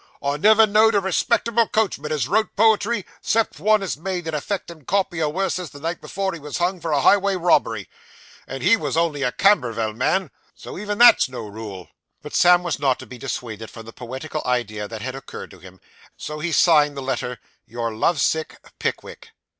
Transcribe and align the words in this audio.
'I 0.23 0.37
never 0.37 0.65
know'd 0.65 0.95
a 0.95 0.99
respectable 0.99 1.67
coachman 1.67 2.11
as 2.11 2.27
wrote 2.27 2.55
poetry, 2.55 3.05
'cept 3.21 3.59
one, 3.59 3.83
as 3.83 3.95
made 3.97 4.25
an 4.27 4.33
affectin' 4.33 4.83
copy 4.83 5.21
o' 5.21 5.29
werses 5.31 5.69
the 5.69 5.79
night 5.79 5.99
afore 6.01 6.33
he 6.33 6.39
was 6.39 6.57
hung 6.57 6.79
for 6.81 6.91
a 6.91 7.01
highway 7.01 7.35
robbery; 7.35 7.87
and 8.47 8.63
he 8.63 8.75
wos 8.75 8.97
only 8.97 9.21
a 9.21 9.31
Cambervell 9.31 9.93
man, 9.93 10.31
so 10.55 10.75
even 10.79 10.97
that's 10.97 11.29
no 11.29 11.41
rule.' 11.45 11.87
But 12.23 12.33
Sam 12.33 12.63
was 12.63 12.79
not 12.79 12.97
to 12.97 13.05
be 13.05 13.19
dissuaded 13.19 13.69
from 13.69 13.85
the 13.85 13.93
poetical 13.93 14.41
idea 14.43 14.87
that 14.87 15.03
had 15.03 15.13
occurred 15.13 15.51
to 15.51 15.59
him, 15.59 15.79
so 16.17 16.39
he 16.39 16.51
signed 16.51 16.97
the 16.97 17.03
letter 17.03 17.37
'Your 17.67 17.93
love 17.93 18.19
sick 18.19 18.57
Pickwick. 18.79 19.29